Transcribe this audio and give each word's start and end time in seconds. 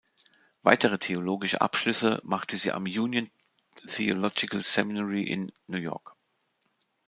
Weitere 0.63 0.97
theologische 0.97 1.61
Abschlüsse 1.61 2.19
machte 2.23 2.57
sie 2.57 2.71
am 2.71 2.85
Union 2.85 3.29
Theological 3.87 4.61
Seminary 4.61 5.21
in 5.21 5.51
New 5.67 5.77
York. 5.77 6.15